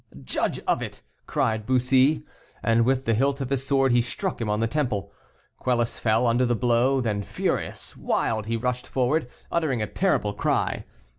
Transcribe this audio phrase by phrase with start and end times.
[0.23, 2.23] "Judge of it!" cried Bussy.
[2.63, 5.11] And with the hilt of his sword he struck him on the temple.
[5.59, 7.01] Quelus fell under the blow.
[7.01, 10.85] Then furious wild, he rushed forward, uttering a terrible cry.